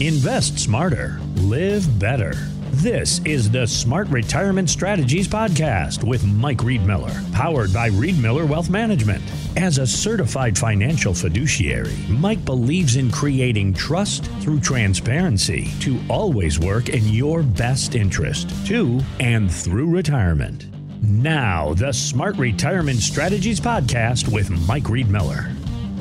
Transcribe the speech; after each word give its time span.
Invest 0.00 0.60
smarter, 0.60 1.18
live 1.38 1.98
better. 1.98 2.32
This 2.70 3.20
is 3.24 3.50
the 3.50 3.66
Smart 3.66 4.06
Retirement 4.10 4.70
Strategies 4.70 5.26
Podcast 5.26 6.04
with 6.04 6.24
Mike 6.24 6.58
Riedmiller, 6.58 7.32
powered 7.32 7.72
by 7.72 7.90
Riedmiller 7.90 8.48
Wealth 8.48 8.70
Management. 8.70 9.24
As 9.56 9.78
a 9.78 9.86
certified 9.88 10.56
financial 10.56 11.12
fiduciary, 11.12 11.96
Mike 12.08 12.44
believes 12.44 12.94
in 12.94 13.10
creating 13.10 13.74
trust 13.74 14.26
through 14.40 14.60
transparency 14.60 15.72
to 15.80 15.98
always 16.08 16.60
work 16.60 16.90
in 16.90 17.08
your 17.08 17.42
best 17.42 17.96
interest, 17.96 18.54
to 18.68 19.00
and 19.18 19.50
through 19.50 19.90
retirement. 19.90 20.68
Now, 21.02 21.74
the 21.74 21.92
Smart 21.92 22.36
Retirement 22.36 23.00
Strategies 23.00 23.58
Podcast 23.58 24.32
with 24.32 24.48
Mike 24.68 24.84
Riedmiller. 24.84 25.52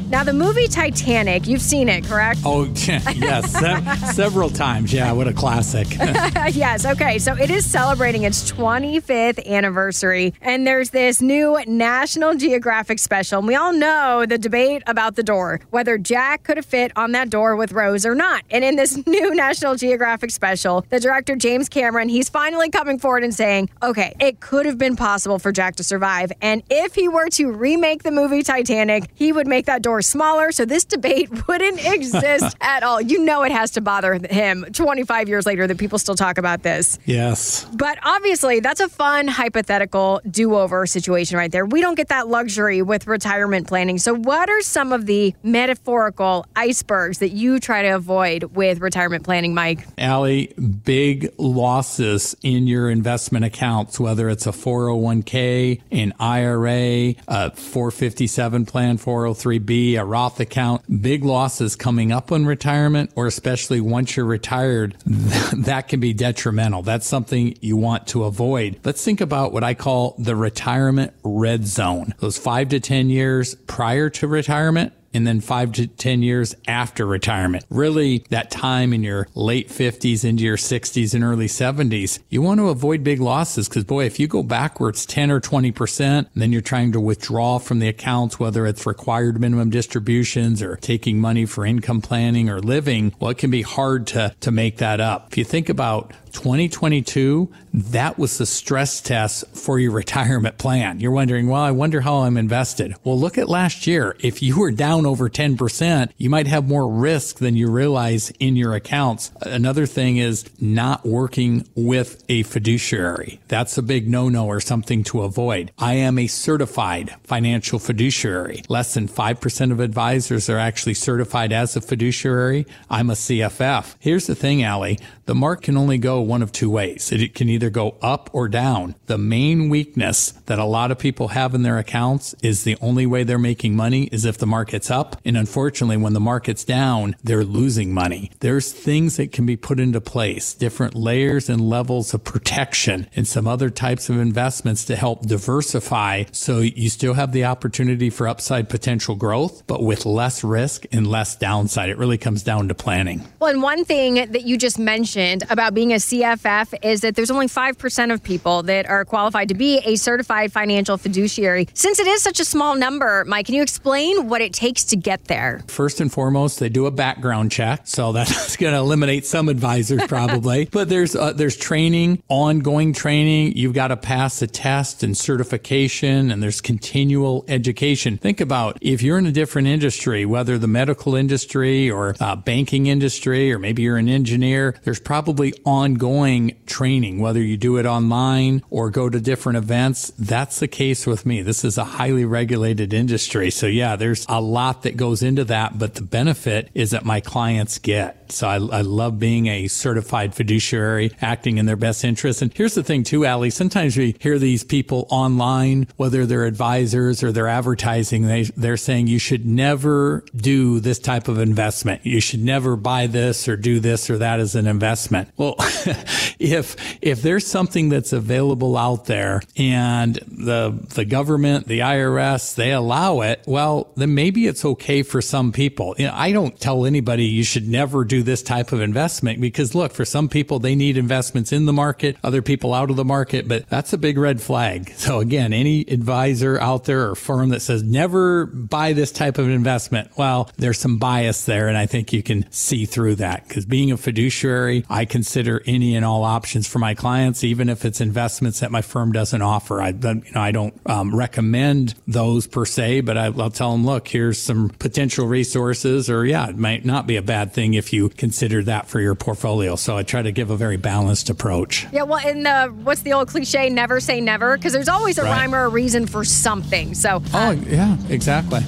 Now, 0.09 0.23
the 0.23 0.31
movie 0.31 0.69
Titanic, 0.69 1.47
you've 1.47 1.61
seen 1.61 1.89
it, 1.89 2.05
correct? 2.05 2.39
Oh, 2.45 2.63
yes, 2.75 3.51
se- 3.51 4.13
several 4.13 4.49
times. 4.49 4.93
Yeah, 4.93 5.11
what 5.11 5.27
a 5.27 5.33
classic. 5.33 5.85
yes, 6.55 6.85
okay. 6.85 7.19
So 7.19 7.35
it 7.35 7.49
is 7.51 7.69
celebrating 7.69 8.23
its 8.23 8.49
25th 8.49 9.45
anniversary, 9.45 10.33
and 10.41 10.65
there's 10.65 10.91
this 10.91 11.21
new 11.21 11.59
National 11.67 12.35
Geographic 12.35 12.99
special. 12.99 13.39
And 13.39 13.47
we 13.49 13.55
all 13.55 13.73
know 13.73 14.25
the 14.25 14.37
debate 14.37 14.81
about 14.87 15.15
the 15.17 15.23
door, 15.23 15.59
whether 15.71 15.97
Jack 15.97 16.43
could 16.43 16.55
have 16.55 16.65
fit 16.65 16.93
on 16.95 17.11
that 17.11 17.29
door 17.29 17.57
with 17.57 17.73
Rose 17.73 18.05
or 18.05 18.15
not. 18.15 18.43
And 18.49 18.63
in 18.63 18.77
this 18.77 19.05
new 19.05 19.35
National 19.35 19.75
Geographic 19.75 20.31
special, 20.31 20.85
the 20.89 21.01
director, 21.01 21.35
James 21.35 21.67
Cameron, 21.67 22.07
he's 22.07 22.29
finally 22.29 22.69
coming 22.69 22.97
forward 22.97 23.25
and 23.25 23.35
saying, 23.35 23.69
okay, 23.83 24.15
it 24.21 24.39
could 24.39 24.65
have 24.67 24.77
been 24.77 24.95
possible 24.95 25.37
for 25.37 25.51
Jack 25.51 25.75
to 25.75 25.83
survive. 25.83 26.31
And 26.41 26.63
if 26.69 26.95
he 26.95 27.09
were 27.09 27.27
to 27.31 27.51
remake 27.51 28.03
the 28.03 28.11
movie 28.11 28.41
Titanic, 28.41 29.09
he 29.13 29.33
would 29.33 29.47
make 29.47 29.65
that 29.65 29.81
door 29.81 29.96
smaller, 30.01 30.51
so 30.51 30.65
this 30.65 30.85
debate 30.85 31.29
wouldn't 31.47 31.85
exist 31.85 32.55
at 32.61 32.83
all. 32.83 33.01
You 33.01 33.23
know 33.23 33.43
it 33.43 33.51
has 33.51 33.71
to 33.71 33.81
bother 33.81 34.13
him 34.13 34.65
25 34.73 35.29
years 35.29 35.45
later 35.45 35.67
that 35.67 35.77
people 35.77 35.99
still 35.99 36.15
talk 36.15 36.37
about 36.37 36.63
this. 36.63 36.99
Yes. 37.05 37.65
But 37.73 37.99
obviously, 38.03 38.59
that's 38.59 38.79
a 38.79 38.89
fun 38.89 39.27
hypothetical 39.27 40.21
do 40.29 40.55
over 40.55 40.85
situation 40.85 41.37
right 41.37 41.51
there. 41.51 41.65
We 41.65 41.81
don't 41.81 41.95
get 41.95 42.09
that 42.09 42.27
luxury 42.27 42.81
with 42.81 43.07
retirement 43.07 43.67
planning. 43.67 43.97
So, 43.97 44.15
what 44.15 44.49
are 44.49 44.61
some 44.61 44.91
of 44.91 45.05
the 45.05 45.33
metaphorical 45.43 46.45
icebergs 46.55 47.19
that 47.19 47.29
you 47.29 47.59
try 47.59 47.83
to 47.83 47.89
avoid 47.89 48.43
with 48.55 48.79
retirement 48.79 49.23
planning, 49.23 49.53
Mike? 49.53 49.85
Allie, 49.97 50.53
big 50.83 51.33
losses 51.37 52.35
in 52.41 52.67
your 52.67 52.89
investment 52.89 53.45
accounts, 53.45 53.99
whether 53.99 54.29
it's 54.29 54.47
a 54.47 54.51
401k, 54.51 55.81
an 55.91 56.13
IRA, 56.19 57.15
a 57.27 57.51
457 57.51 58.65
plan, 58.65 58.97
403b 58.97 59.86
a 59.95 60.05
Roth 60.05 60.39
account, 60.39 61.01
big 61.01 61.23
losses 61.23 61.75
coming 61.75 62.11
up 62.11 62.31
on 62.31 62.45
retirement, 62.45 63.11
or 63.15 63.27
especially 63.27 63.81
once 63.81 64.15
you're 64.15 64.25
retired, 64.25 64.95
that 65.05 65.87
can 65.87 65.99
be 65.99 66.13
detrimental. 66.13 66.81
That's 66.81 67.07
something 67.07 67.57
you 67.61 67.77
want 67.77 68.07
to 68.07 68.23
avoid. 68.23 68.79
Let's 68.83 69.03
think 69.03 69.21
about 69.21 69.53
what 69.53 69.63
I 69.63 69.73
call 69.73 70.15
the 70.17 70.35
retirement 70.35 71.13
red 71.23 71.65
zone. 71.65 72.13
Those 72.19 72.37
five 72.37 72.69
to 72.69 72.79
10 72.79 73.09
years 73.09 73.55
prior 73.55 74.09
to 74.11 74.27
retirement 74.27 74.93
and 75.17 75.25
then 75.25 75.41
five 75.41 75.71
to 75.71 75.87
10 75.87 76.21
years 76.21 76.55
after 76.67 77.03
retirement. 77.03 77.65
Really, 77.71 78.19
that 78.29 78.51
time 78.51 78.93
in 78.93 79.03
your 79.03 79.27
late 79.33 79.67
50s 79.67 80.23
into 80.23 80.43
your 80.43 80.57
60s 80.57 81.15
and 81.15 81.23
early 81.23 81.47
70s, 81.47 82.19
you 82.29 82.43
want 82.43 82.59
to 82.59 82.69
avoid 82.69 83.03
big 83.03 83.19
losses 83.19 83.67
because, 83.67 83.83
boy, 83.83 84.05
if 84.05 84.19
you 84.19 84.27
go 84.27 84.43
backwards 84.43 85.07
10 85.07 85.31
or 85.31 85.41
20%, 85.41 86.27
then 86.35 86.51
you're 86.51 86.61
trying 86.61 86.91
to 86.91 86.99
withdraw 86.99 87.57
from 87.57 87.79
the 87.79 87.87
accounts, 87.87 88.39
whether 88.39 88.67
it's 88.67 88.85
required 88.85 89.41
minimum 89.41 89.71
distributions 89.71 90.61
or 90.61 90.75
taking 90.75 91.19
money 91.19 91.47
for 91.47 91.65
income 91.65 91.99
planning 91.99 92.47
or 92.47 92.59
living, 92.59 93.15
well, 93.19 93.31
it 93.31 93.39
can 93.39 93.49
be 93.49 93.63
hard 93.63 94.05
to, 94.05 94.35
to 94.41 94.51
make 94.51 94.77
that 94.77 94.99
up. 94.99 95.29
If 95.31 95.37
you 95.39 95.43
think 95.43 95.67
about 95.67 96.13
2022, 96.37 97.51
that 97.73 98.19
was 98.19 98.37
the 98.37 98.45
stress 98.45 99.01
test 99.01 99.43
for 99.55 99.79
your 99.79 99.91
retirement 99.91 100.59
plan. 100.59 100.99
You're 100.99 101.11
wondering, 101.11 101.47
well, 101.47 101.63
I 101.63 101.71
wonder 101.71 102.01
how 102.01 102.17
I'm 102.17 102.37
invested. 102.37 102.93
Well, 103.03 103.19
look 103.19 103.39
at 103.39 103.49
last 103.49 103.87
year. 103.87 104.15
If 104.19 104.43
you 104.43 104.59
were 104.59 104.71
down 104.71 105.06
over 105.07 105.29
10%, 105.29 106.11
you 106.17 106.29
might 106.29 106.47
have 106.47 106.67
more 106.67 106.91
risk 106.91 107.37
than 107.37 107.55
you 107.55 107.71
realize 107.71 108.31
in 108.39 108.55
your 108.55 108.75
accounts. 108.75 109.31
Another 109.41 109.85
thing 109.85 110.17
is 110.17 110.45
not 110.61 111.05
working 111.05 111.67
with 111.75 112.23
a 112.29 112.43
fiduciary. 112.43 113.39
That's 113.47 113.77
a 113.77 113.81
big 113.81 114.07
no-no 114.07 114.45
or 114.45 114.59
something 114.59 115.03
to 115.05 115.21
avoid. 115.21 115.71
I 115.79 115.93
am 115.95 116.19
a 116.19 116.27
certified 116.27 117.15
financial 117.23 117.79
fiduciary. 117.79 118.63
Less 118.69 118.93
than 118.93 119.07
5% 119.07 119.71
of 119.71 119.79
advisors 119.79 120.49
are 120.49 120.59
actually 120.59 120.93
certified 120.93 121.51
as 121.51 121.75
a 121.75 121.81
fiduciary. 121.81 122.67
I'm 122.89 123.09
a 123.09 123.13
CFF. 123.13 123.95
Here's 123.99 124.27
the 124.27 124.35
thing, 124.35 124.63
Allie. 124.63 124.99
The 125.25 125.35
mark 125.35 125.63
can 125.63 125.77
only 125.77 125.97
go 125.97 126.21
one 126.21 126.41
of 126.41 126.51
two 126.51 126.69
ways. 126.69 127.11
It 127.11 127.35
can 127.35 127.49
either 127.49 127.69
go 127.69 127.97
up 128.01 128.29
or 128.33 128.47
down. 128.47 128.95
The 129.07 129.17
main 129.17 129.69
weakness 129.69 130.31
that 130.45 130.59
a 130.59 130.65
lot 130.65 130.91
of 130.91 130.99
people 130.99 131.29
have 131.29 131.53
in 131.53 131.63
their 131.63 131.77
accounts 131.77 132.33
is 132.41 132.63
the 132.63 132.77
only 132.81 133.05
way 133.05 133.23
they're 133.23 133.37
making 133.37 133.75
money 133.75 134.03
is 134.05 134.25
if 134.25 134.37
the 134.37 134.47
market's 134.47 134.89
up. 134.89 134.96
And 135.25 135.37
unfortunately, 135.37 135.97
when 135.97 136.13
the 136.13 136.19
market's 136.19 136.63
down, 136.63 137.15
they're 137.23 137.43
losing 137.43 137.93
money. 137.93 138.31
There's 138.39 138.71
things 138.71 139.17
that 139.17 139.31
can 139.31 139.45
be 139.45 139.57
put 139.57 139.79
into 139.79 140.01
place, 140.01 140.53
different 140.53 140.95
layers 140.95 141.49
and 141.49 141.61
levels 141.61 142.13
of 142.13 142.23
protection 142.23 143.07
and 143.15 143.27
some 143.27 143.47
other 143.47 143.69
types 143.69 144.09
of 144.09 144.17
investments 144.19 144.85
to 144.85 144.95
help 144.95 145.25
diversify 145.25 146.25
so 146.31 146.59
you 146.59 146.89
still 146.89 147.13
have 147.13 147.31
the 147.31 147.45
opportunity 147.45 148.09
for 148.09 148.27
upside 148.27 148.69
potential 148.69 149.15
growth, 149.15 149.65
but 149.67 149.83
with 149.83 150.05
less 150.05 150.43
risk 150.43 150.85
and 150.91 151.07
less 151.07 151.35
downside. 151.35 151.89
It 151.89 151.97
really 151.97 152.17
comes 152.17 152.43
down 152.43 152.67
to 152.69 152.75
planning. 152.75 153.27
Well, 153.39 153.49
and 153.49 153.61
one 153.61 153.85
thing 153.85 154.15
that 154.15 154.43
you 154.43 154.57
just 154.57 154.79
mentioned 154.79 155.43
about 155.49 155.73
being 155.73 155.93
a 155.93 155.97
CFF 155.97 156.73
is 156.83 157.01
that 157.01 157.15
there's 157.15 157.31
only 157.31 157.47
5% 157.47 158.13
of 158.13 158.23
people 158.23 158.63
that 158.63 158.87
are 158.89 159.05
qualified 159.05 159.49
to 159.49 159.55
be 159.55 159.79
a 159.79 159.95
certified 159.95 160.51
financial 160.51 160.97
fiduciary. 160.97 161.67
Since 161.73 161.99
it 161.99 162.07
is 162.07 162.21
such 162.21 162.39
a 162.39 162.45
small 162.45 162.75
number, 162.75 163.25
Mike, 163.25 163.45
can 163.47 163.55
you 163.55 163.61
explain 163.61 164.27
what 164.27 164.41
it 164.41 164.53
takes 164.53 164.76
to 164.85 164.95
get 164.95 165.25
there? 165.25 165.61
First 165.67 166.01
and 166.01 166.11
foremost, 166.11 166.59
they 166.59 166.69
do 166.69 166.85
a 166.85 166.91
background 166.91 167.51
check. 167.51 167.81
So 167.85 168.11
that's 168.13 168.57
going 168.57 168.73
to 168.73 168.79
eliminate 168.79 169.25
some 169.25 169.49
advisors 169.49 170.05
probably. 170.07 170.65
but 170.71 170.89
there's 170.89 171.15
uh, 171.15 171.33
there's 171.33 171.57
training, 171.57 172.21
ongoing 172.27 172.93
training. 172.93 173.53
You've 173.55 173.73
got 173.73 173.89
to 173.89 173.97
pass 173.97 174.41
a 174.41 174.47
test 174.47 175.03
and 175.03 175.17
certification 175.17 176.31
and 176.31 176.41
there's 176.41 176.61
continual 176.61 177.45
education. 177.47 178.17
Think 178.17 178.41
about 178.41 178.77
if 178.81 179.01
you're 179.01 179.17
in 179.17 179.25
a 179.25 179.31
different 179.31 179.67
industry, 179.67 180.25
whether 180.25 180.57
the 180.57 180.67
medical 180.67 181.15
industry 181.15 181.89
or 181.89 182.15
uh, 182.19 182.35
banking 182.35 182.87
industry 182.87 183.51
or 183.51 183.59
maybe 183.59 183.83
you're 183.83 183.97
an 183.97 184.09
engineer, 184.09 184.75
there's 184.83 184.99
probably 184.99 185.53
ongoing 185.65 186.55
training, 186.65 187.19
whether 187.19 187.41
you 187.41 187.57
do 187.57 187.77
it 187.77 187.85
online 187.85 188.63
or 188.69 188.89
go 188.89 189.09
to 189.09 189.19
different 189.19 189.57
events. 189.57 190.11
That's 190.19 190.59
the 190.59 190.67
case 190.67 191.07
with 191.07 191.25
me. 191.25 191.41
This 191.41 191.63
is 191.63 191.77
a 191.77 191.83
highly 191.83 192.25
regulated 192.25 192.93
industry. 192.93 193.49
So 193.51 193.67
yeah, 193.67 193.95
there's 193.95 194.25
a 194.29 194.41
lot 194.41 194.66
that 194.83 194.97
goes 194.97 195.23
into 195.23 195.43
that, 195.45 195.77
but 195.77 195.95
the 195.95 196.01
benefit 196.01 196.69
is 196.73 196.91
that 196.91 197.05
my 197.05 197.19
clients 197.19 197.79
get. 197.79 198.31
So 198.31 198.47
I, 198.47 198.55
I 198.55 198.81
love 198.81 199.19
being 199.19 199.47
a 199.47 199.67
certified 199.67 200.35
fiduciary 200.35 201.11
acting 201.21 201.57
in 201.57 201.65
their 201.65 201.75
best 201.75 202.03
interest. 202.03 202.41
And 202.41 202.53
here's 202.53 202.75
the 202.75 202.83
thing 202.83 203.03
too, 203.03 203.25
Allie. 203.25 203.49
Sometimes 203.49 203.95
we 203.95 204.15
hear 204.19 204.37
these 204.37 204.63
people 204.63 205.07
online, 205.09 205.87
whether 205.95 206.25
they're 206.25 206.45
advisors 206.45 207.23
or 207.23 207.31
they're 207.31 207.47
advertising, 207.47 208.27
they, 208.27 208.43
they're 208.43 208.77
saying 208.77 209.07
you 209.07 209.19
should 209.19 209.45
never 209.45 210.25
do 210.35 210.79
this 210.79 210.99
type 210.99 211.27
of 211.27 211.39
investment. 211.39 212.05
You 212.05 212.19
should 212.19 212.43
never 212.43 212.75
buy 212.75 213.07
this 213.07 213.47
or 213.47 213.55
do 213.55 213.79
this 213.79 214.09
or 214.09 214.17
that 214.19 214.39
as 214.39 214.55
an 214.55 214.67
investment. 214.67 215.29
Well, 215.37 215.55
if 216.39 216.75
if 217.01 217.21
there's 217.21 217.45
something 217.45 217.89
that's 217.89 218.13
available 218.13 218.77
out 218.77 219.05
there 219.05 219.41
and 219.55 220.15
the 220.27 220.77
the 220.95 221.05
government, 221.05 221.67
the 221.67 221.79
IRS, 221.79 222.55
they 222.55 222.71
allow 222.71 223.21
it, 223.21 223.43
well, 223.45 223.91
then 223.95 224.13
maybe 224.13 224.47
it's 224.47 224.56
okay 224.65 225.03
for 225.03 225.21
some 225.21 225.51
people. 225.51 225.95
You 225.97 226.07
know, 226.07 226.13
I 226.13 226.31
don't 226.31 226.59
tell 226.59 226.85
anybody 226.85 227.25
you 227.25 227.43
should 227.43 227.67
never 227.67 228.03
do 228.05 228.23
this 228.23 228.43
type 228.43 228.71
of 228.71 228.81
investment 228.81 229.41
because 229.41 229.75
look, 229.75 229.93
for 229.93 230.05
some 230.05 230.29
people 230.29 230.59
they 230.59 230.75
need 230.75 230.97
investments 230.97 231.51
in 231.51 231.65
the 231.65 231.73
market, 231.73 232.17
other 232.23 232.41
people 232.41 232.73
out 232.73 232.89
of 232.89 232.95
the 232.95 233.05
market, 233.05 233.47
but 233.47 233.69
that's 233.69 233.93
a 233.93 233.97
big 233.97 234.17
red 234.17 234.41
flag. 234.41 234.93
So 235.07 235.21
again, 235.21 235.53
any 235.53 235.81
advisor 235.81 236.59
out 236.59 236.83
there 236.83 237.09
or 237.09 237.15
firm 237.15 237.49
that 237.49 237.61
says 237.61 237.81
never 237.81 238.45
buy 238.45 238.91
this 238.91 239.11
type 239.11 239.37
of 239.37 239.47
investment, 239.47 240.11
well, 240.17 240.49
there's 240.57 240.79
some 240.79 240.97
bias 240.97 241.45
there 241.45 241.69
and 241.69 241.77
I 241.77 241.85
think 241.85 242.11
you 242.11 242.21
can 242.21 242.51
see 242.51 242.85
through 242.85 243.15
that 243.15 243.47
because 243.47 243.65
being 243.65 243.93
a 243.93 243.97
fiduciary, 243.97 244.85
I 244.89 245.05
consider 245.05 245.61
any 245.65 245.95
and 245.95 246.03
all 246.03 246.25
options 246.25 246.67
for 246.67 246.79
my 246.79 246.93
clients, 246.93 247.43
even 247.43 247.69
if 247.69 247.85
it's 247.85 248.01
investments 248.01 248.59
that 248.59 248.71
my 248.71 248.81
firm 248.81 249.11
doesn't 249.11 249.41
offer. 249.41 249.81
I, 249.81 249.89
you 249.89 250.23
know, 250.33 250.41
I 250.41 250.51
don't 250.51 250.73
um, 250.85 251.15
recommend 251.15 251.95
those 252.07 252.47
per 252.47 252.65
se, 252.65 253.01
but 253.01 253.17
I, 253.17 253.29
will 253.29 253.49
tell 253.49 253.71
them, 253.71 253.85
look, 253.85 254.07
here's 254.07 254.39
some 254.47 254.69
potential 254.79 255.27
resources, 255.27 256.09
or 256.09 256.25
yeah, 256.25 256.49
it 256.49 256.57
might 256.57 256.85
not 256.85 257.05
be 257.05 257.17
a 257.17 257.21
bad 257.21 257.53
thing 257.53 257.75
if 257.75 257.93
you 257.93 258.09
consider 258.09 258.63
that 258.63 258.87
for 258.87 258.99
your 258.99 259.13
portfolio. 259.13 259.75
So 259.75 259.95
I 259.95 260.03
try 260.03 260.23
to 260.23 260.31
give 260.31 260.49
a 260.49 260.57
very 260.57 260.77
balanced 260.77 261.29
approach. 261.29 261.85
Yeah, 261.91 262.03
well, 262.03 262.25
and 262.25 262.45
the 262.45 262.73
what's 262.83 263.01
the 263.01 263.13
old 263.13 263.27
cliche? 263.27 263.69
Never 263.69 263.99
say 263.99 264.19
never, 264.19 264.57
because 264.57 264.73
there's 264.73 264.89
always 264.89 265.19
a 265.19 265.23
right. 265.23 265.29
rhyme 265.29 265.53
or 265.53 265.65
a 265.65 265.69
reason 265.69 266.07
for 266.07 266.23
something. 266.23 266.95
So, 266.95 267.17
uh, 267.17 267.21
oh 267.33 267.51
yeah, 267.51 267.97
exactly. 268.09 268.61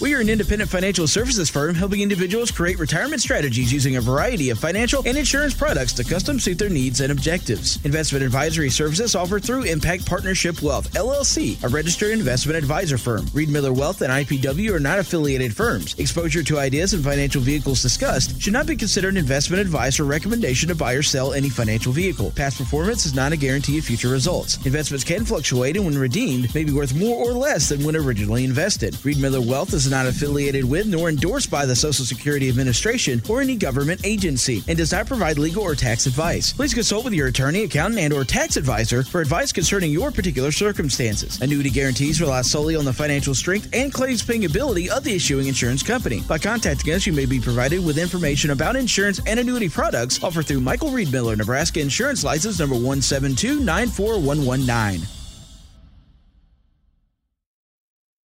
We 0.00 0.12
are 0.14 0.20
an 0.20 0.28
independent 0.28 0.70
financial 0.70 1.06
services 1.06 1.48
firm 1.48 1.74
helping 1.76 2.00
individuals 2.00 2.50
create 2.50 2.80
retirement 2.80 3.22
strategies 3.22 3.72
using 3.72 3.96
a 3.96 4.00
variety 4.00 4.50
of 4.50 4.58
financial 4.58 5.02
and 5.06 5.16
insurance 5.16 5.54
products 5.54 5.92
to 5.94 6.04
custom 6.04 6.40
suit 6.40 6.58
their 6.58 6.68
needs 6.68 7.00
and 7.00 7.12
objectives. 7.12 7.78
Investment 7.84 8.24
advisory 8.24 8.70
services 8.70 9.14
offered 9.14 9.44
through 9.44 9.62
Impact 9.62 10.04
Partnership 10.04 10.60
Wealth, 10.62 10.92
LLC, 10.94 11.62
a 11.62 11.68
registered 11.68 12.10
investment 12.10 12.58
advisor 12.58 12.98
firm. 12.98 13.26
Riedmiller 13.26 13.74
Wealth 13.74 14.02
and 14.02 14.12
IPW 14.12 14.72
are 14.72 14.80
not 14.80 14.98
affiliated 14.98 15.54
firms. 15.54 15.94
Exposure 15.98 16.42
to 16.42 16.58
ideas 16.58 16.92
and 16.92 17.04
financial 17.04 17.40
vehicles 17.40 17.80
discussed 17.80 18.40
should 18.42 18.52
not 18.52 18.66
be 18.66 18.76
considered 18.76 19.16
investment 19.16 19.60
advice 19.60 20.00
or 20.00 20.04
recommendation 20.04 20.68
to 20.68 20.74
buy 20.74 20.94
or 20.94 21.02
sell 21.02 21.32
any 21.32 21.48
financial 21.48 21.92
vehicle. 21.92 22.32
Past 22.32 22.58
performance 22.58 23.06
is 23.06 23.14
not 23.14 23.32
a 23.32 23.36
guarantee 23.36 23.78
of 23.78 23.84
future 23.84 24.08
results. 24.08 24.56
Investments 24.66 25.04
can 25.04 25.24
fluctuate 25.24 25.76
and 25.76 25.86
when 25.86 25.96
redeemed 25.96 26.52
may 26.52 26.64
be 26.64 26.72
worth 26.72 26.94
more 26.94 27.16
or 27.16 27.32
less 27.32 27.68
than 27.68 27.84
when 27.84 27.94
originally 27.94 28.44
invested. 28.44 28.94
Riedmiller 28.94 29.46
Wealth 29.46 29.72
is 29.72 29.83
not 29.90 30.06
affiliated 30.06 30.64
with 30.64 30.86
nor 30.86 31.08
endorsed 31.08 31.50
by 31.50 31.66
the 31.66 31.76
Social 31.76 32.04
Security 32.04 32.48
Administration 32.48 33.22
or 33.28 33.40
any 33.40 33.56
government 33.56 34.00
agency 34.04 34.62
and 34.68 34.78
does 34.78 34.92
not 34.92 35.06
provide 35.06 35.38
legal 35.38 35.62
or 35.62 35.74
tax 35.74 36.06
advice. 36.06 36.52
Please 36.52 36.74
consult 36.74 37.04
with 37.04 37.14
your 37.14 37.28
attorney, 37.28 37.64
accountant, 37.64 38.00
and 38.00 38.12
or 38.12 38.24
tax 38.24 38.56
advisor 38.56 39.02
for 39.02 39.20
advice 39.20 39.52
concerning 39.52 39.90
your 39.90 40.10
particular 40.10 40.52
circumstances. 40.52 41.40
Annuity 41.40 41.70
guarantees 41.70 42.20
rely 42.20 42.42
solely 42.42 42.76
on 42.76 42.84
the 42.84 42.92
financial 42.92 43.34
strength 43.34 43.68
and 43.72 43.92
claims 43.92 44.22
paying 44.22 44.44
ability 44.44 44.90
of 44.90 45.04
the 45.04 45.14
issuing 45.14 45.46
insurance 45.46 45.82
company. 45.82 46.22
By 46.28 46.38
contacting 46.38 46.92
us, 46.92 47.06
you 47.06 47.12
may 47.12 47.26
be 47.26 47.40
provided 47.40 47.84
with 47.84 47.98
information 47.98 48.50
about 48.50 48.76
insurance 48.76 49.20
and 49.26 49.40
annuity 49.40 49.68
products 49.68 50.22
offered 50.22 50.46
through 50.46 50.60
Michael 50.60 50.90
Riedmiller, 50.90 51.36
Nebraska 51.36 51.80
Insurance 51.80 52.24
License 52.24 52.58
number 52.58 52.76
17294119. 52.76 55.13